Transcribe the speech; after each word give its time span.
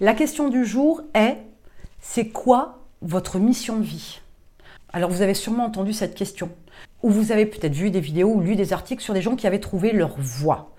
La 0.00 0.14
question 0.14 0.48
du 0.48 0.64
jour 0.64 1.02
est, 1.12 1.38
c'est 2.00 2.28
quoi 2.28 2.84
votre 3.02 3.40
mission 3.40 3.78
de 3.78 3.82
vie? 3.82 4.20
Alors 4.92 5.10
vous 5.10 5.22
avez 5.22 5.34
sûrement 5.34 5.64
entendu 5.64 5.92
cette 5.92 6.14
question, 6.14 6.50
ou 7.02 7.10
vous 7.10 7.32
avez 7.32 7.46
peut-être 7.46 7.74
vu 7.74 7.90
des 7.90 7.98
vidéos 7.98 8.32
ou 8.32 8.40
lu 8.40 8.54
des 8.54 8.72
articles 8.72 9.02
sur 9.02 9.12
des 9.12 9.22
gens 9.22 9.34
qui 9.34 9.48
avaient 9.48 9.58
trouvé 9.58 9.90
leur 9.90 10.14
voie. 10.16 10.70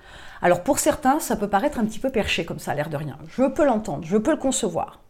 Alors 0.41 0.63
pour 0.63 0.79
certains, 0.79 1.19
ça 1.19 1.35
peut 1.35 1.49
paraître 1.49 1.79
un 1.79 1.85
petit 1.85 1.99
peu 1.99 2.11
perché 2.11 2.45
comme 2.45 2.59
ça, 2.59 2.73
l'air 2.73 2.89
de 2.89 2.95
rien. 2.95 3.17
Je 3.27 3.43
peux 3.43 3.65
l'entendre, 3.65 4.05
je 4.05 4.15
peux 4.15 4.31
le 4.31 4.37
concevoir. 4.37 5.01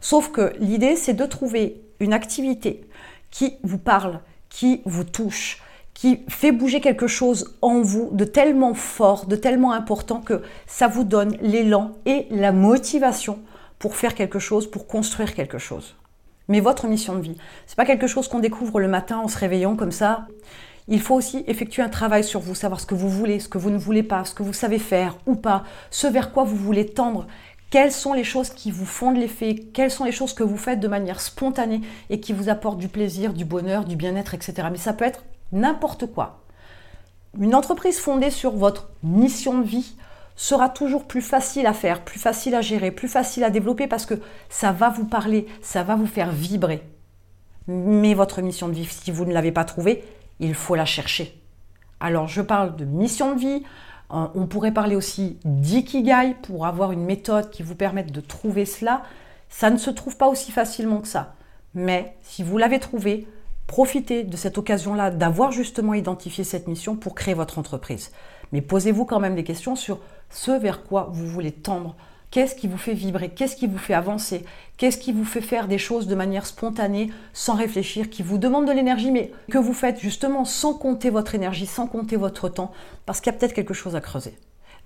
Sauf 0.00 0.30
que 0.30 0.54
l'idée, 0.60 0.94
c'est 0.94 1.14
de 1.14 1.26
trouver 1.26 1.82
une 1.98 2.12
activité 2.12 2.88
qui 3.32 3.54
vous 3.64 3.78
parle, 3.78 4.20
qui 4.48 4.80
vous 4.84 5.02
touche, 5.02 5.60
qui 5.92 6.20
fait 6.28 6.52
bouger 6.52 6.80
quelque 6.80 7.08
chose 7.08 7.56
en 7.62 7.80
vous 7.80 8.10
de 8.12 8.24
tellement 8.24 8.74
fort, 8.74 9.26
de 9.26 9.34
tellement 9.34 9.72
important 9.72 10.20
que 10.20 10.42
ça 10.68 10.86
vous 10.86 11.02
donne 11.02 11.36
l'élan 11.40 11.94
et 12.04 12.28
la 12.30 12.52
motivation 12.52 13.40
pour 13.78 13.96
faire 13.96 14.14
quelque 14.14 14.38
chose, 14.38 14.70
pour 14.70 14.86
construire 14.86 15.34
quelque 15.34 15.58
chose. 15.58 15.96
Mais 16.48 16.60
votre 16.60 16.86
mission 16.86 17.16
de 17.16 17.20
vie, 17.20 17.36
c'est 17.66 17.76
pas 17.76 17.84
quelque 17.84 18.06
chose 18.06 18.28
qu'on 18.28 18.38
découvre 18.38 18.80
le 18.80 18.88
matin 18.88 19.18
en 19.18 19.28
se 19.28 19.38
réveillant 19.38 19.76
comme 19.76 19.92
ça. 19.92 20.26
Il 20.88 21.00
faut 21.00 21.14
aussi 21.14 21.42
effectuer 21.48 21.82
un 21.82 21.88
travail 21.88 22.22
sur 22.22 22.40
vous, 22.40 22.54
savoir 22.54 22.80
ce 22.80 22.86
que 22.86 22.94
vous 22.94 23.08
voulez, 23.08 23.40
ce 23.40 23.48
que 23.48 23.58
vous 23.58 23.70
ne 23.70 23.78
voulez 23.78 24.04
pas, 24.04 24.24
ce 24.24 24.34
que 24.34 24.44
vous 24.44 24.52
savez 24.52 24.78
faire 24.78 25.18
ou 25.26 25.34
pas, 25.34 25.64
ce 25.90 26.06
vers 26.06 26.32
quoi 26.32 26.44
vous 26.44 26.54
voulez 26.54 26.86
tendre, 26.86 27.26
quelles 27.70 27.90
sont 27.90 28.12
les 28.12 28.22
choses 28.22 28.50
qui 28.50 28.70
vous 28.70 28.86
font 28.86 29.10
de 29.10 29.18
l'effet, 29.18 29.56
quelles 29.56 29.90
sont 29.90 30.04
les 30.04 30.12
choses 30.12 30.32
que 30.32 30.44
vous 30.44 30.56
faites 30.56 30.78
de 30.78 30.86
manière 30.86 31.20
spontanée 31.20 31.80
et 32.10 32.20
qui 32.20 32.32
vous 32.32 32.48
apportent 32.48 32.78
du 32.78 32.88
plaisir, 32.88 33.32
du 33.32 33.44
bonheur, 33.44 33.84
du 33.84 33.96
bien-être, 33.96 34.34
etc. 34.34 34.68
Mais 34.70 34.78
ça 34.78 34.92
peut 34.92 35.04
être 35.04 35.24
n'importe 35.50 36.06
quoi. 36.06 36.44
Une 37.38 37.54
entreprise 37.54 37.98
fondée 37.98 38.30
sur 38.30 38.52
votre 38.52 38.90
mission 39.02 39.58
de 39.58 39.66
vie 39.66 39.96
sera 40.36 40.68
toujours 40.68 41.06
plus 41.06 41.22
facile 41.22 41.66
à 41.66 41.72
faire, 41.72 42.04
plus 42.04 42.20
facile 42.20 42.54
à 42.54 42.60
gérer, 42.60 42.90
plus 42.90 43.08
facile 43.08 43.42
à 43.42 43.50
développer 43.50 43.86
parce 43.86 44.06
que 44.06 44.14
ça 44.48 44.70
va 44.70 44.90
vous 44.90 45.06
parler, 45.06 45.46
ça 45.62 45.82
va 45.82 45.96
vous 45.96 46.06
faire 46.06 46.30
vibrer. 46.30 46.82
Mais 47.66 48.14
votre 48.14 48.42
mission 48.42 48.68
de 48.68 48.74
vie, 48.74 48.84
si 48.84 49.10
vous 49.10 49.24
ne 49.24 49.32
l'avez 49.32 49.50
pas 49.50 49.64
trouvée, 49.64 50.04
il 50.38 50.54
faut 50.54 50.74
la 50.74 50.84
chercher. 50.84 51.42
Alors 51.98 52.28
je 52.28 52.42
parle 52.42 52.76
de 52.76 52.84
mission 52.84 53.34
de 53.34 53.40
vie, 53.40 53.62
euh, 54.12 54.26
on 54.34 54.46
pourrait 54.46 54.72
parler 54.72 54.94
aussi 54.94 55.38
d'ikigai 55.44 56.36
pour 56.42 56.66
avoir 56.66 56.92
une 56.92 57.04
méthode 57.04 57.50
qui 57.50 57.62
vous 57.62 57.74
permette 57.74 58.12
de 58.12 58.20
trouver 58.20 58.66
cela. 58.66 59.02
Ça 59.48 59.70
ne 59.70 59.78
se 59.78 59.90
trouve 59.90 60.16
pas 60.16 60.28
aussi 60.28 60.52
facilement 60.52 61.00
que 61.00 61.08
ça. 61.08 61.34
Mais 61.74 62.16
si 62.22 62.42
vous 62.42 62.58
l'avez 62.58 62.78
trouvé, 62.78 63.26
profitez 63.66 64.24
de 64.24 64.36
cette 64.36 64.58
occasion-là 64.58 65.10
d'avoir 65.10 65.52
justement 65.52 65.94
identifié 65.94 66.44
cette 66.44 66.68
mission 66.68 66.96
pour 66.96 67.14
créer 67.14 67.34
votre 67.34 67.58
entreprise. 67.58 68.10
Mais 68.52 68.60
posez-vous 68.60 69.04
quand 69.04 69.20
même 69.20 69.34
des 69.34 69.44
questions 69.44 69.76
sur 69.76 69.98
ce 70.30 70.52
vers 70.52 70.84
quoi 70.84 71.08
vous 71.12 71.26
voulez 71.26 71.52
tendre. 71.52 71.96
Qu'est-ce 72.30 72.54
qui 72.54 72.68
vous 72.68 72.76
fait 72.76 72.92
vibrer? 72.92 73.30
Qu'est-ce 73.30 73.56
qui 73.56 73.66
vous 73.66 73.78
fait 73.78 73.94
avancer? 73.94 74.44
Qu'est-ce 74.76 74.98
qui 74.98 75.12
vous 75.12 75.24
fait 75.24 75.40
faire 75.40 75.68
des 75.68 75.78
choses 75.78 76.06
de 76.06 76.14
manière 76.14 76.44
spontanée, 76.44 77.10
sans 77.32 77.54
réfléchir, 77.54 78.10
qui 78.10 78.22
vous 78.22 78.36
demande 78.36 78.66
de 78.66 78.72
l'énergie, 78.72 79.10
mais 79.10 79.32
que 79.50 79.58
vous 79.58 79.72
faites 79.72 80.00
justement 80.00 80.44
sans 80.44 80.74
compter 80.74 81.08
votre 81.10 81.34
énergie, 81.34 81.66
sans 81.66 81.86
compter 81.86 82.16
votre 82.16 82.48
temps, 82.48 82.72
parce 83.06 83.20
qu'il 83.20 83.32
y 83.32 83.36
a 83.36 83.38
peut-être 83.38 83.54
quelque 83.54 83.74
chose 83.74 83.96
à 83.96 84.00
creuser? 84.00 84.36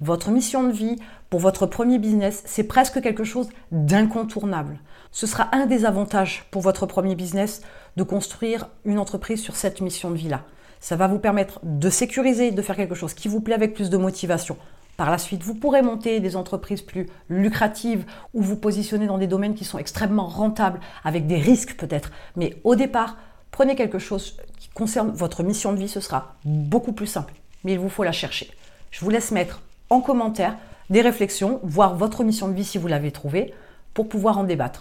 Votre 0.03 0.31
mission 0.31 0.63
de 0.63 0.73
vie 0.73 0.97
pour 1.29 1.41
votre 1.41 1.67
premier 1.67 1.99
business, 1.99 2.43
c'est 2.47 2.65
presque 2.65 3.03
quelque 3.03 3.23
chose 3.23 3.51
d'incontournable. 3.71 4.81
Ce 5.13 5.27
sera 5.27 5.55
un 5.55 5.67
des 5.67 5.85
avantages 5.85 6.47
pour 6.51 6.63
votre 6.63 6.87
premier 6.87 7.15
business 7.15 7.61
de 7.97 8.03
construire 8.03 8.69
une 8.87 8.99
entreprise 8.99 9.43
sur 9.43 9.57
cette 9.57 9.83
mission 9.83 10.11
de 10.11 10.17
vie-là. 10.17 10.45
Ça 10.81 10.97
va 10.97 11.07
vous 11.07 11.19
permettre 11.19 11.61
de 11.63 11.91
sécuriser, 11.91 12.51
de 12.51 12.63
faire 12.63 12.77
quelque 12.77 12.95
chose 12.95 13.13
qui 13.13 13.29
vous 13.29 13.43
plaît 13.43 13.55
avec 13.55 13.75
plus 13.75 13.91
de 13.91 13.99
motivation. 13.99 14.57
Par 14.97 15.11
la 15.11 15.19
suite, 15.19 15.43
vous 15.43 15.55
pourrez 15.55 15.83
monter 15.83 16.21
des 16.21 16.35
entreprises 16.35 16.81
plus 16.81 17.07
lucratives 17.29 18.07
ou 18.33 18.41
vous 18.41 18.57
positionner 18.57 19.07
dans 19.07 19.19
des 19.19 19.27
domaines 19.27 19.55
qui 19.55 19.67
sont 19.67 19.79
extrêmement 19.79 20.29
rentables, 20.29 20.81
avec 21.05 21.27
des 21.27 21.37
risques 21.37 21.77
peut-être. 21.77 22.11
Mais 22.37 22.57
au 22.65 22.75
départ, 22.75 23.19
prenez 23.51 23.77
quelque 23.77 23.99
chose 23.99 24.39
qui 24.59 24.71
concerne 24.71 25.11
votre 25.11 25.43
mission 25.43 25.75
de 25.75 25.79
vie, 25.79 25.89
ce 25.89 26.01
sera 26.01 26.37
beaucoup 26.47 26.93
plus 26.93 27.07
simple. 27.07 27.35
Mais 27.65 27.73
il 27.73 27.79
vous 27.79 27.91
faut 27.91 28.05
la 28.05 28.13
chercher. 28.13 28.51
Je 28.91 29.05
vous 29.05 29.11
laisse 29.11 29.31
mettre 29.31 29.61
en 29.91 30.01
commentaire 30.01 30.57
des 30.89 31.03
réflexions, 31.03 31.61
voir 31.63 31.97
votre 31.97 32.25
mission 32.25 32.49
de 32.49 32.55
vie 32.55 32.65
si 32.65 32.79
vous 32.79 32.89
l'avez 32.89 33.13
trouvée, 33.13 33.53
pour 33.95 34.09
pouvoir 34.09 34.39
en 34.39 34.45
débattre. 34.45 34.79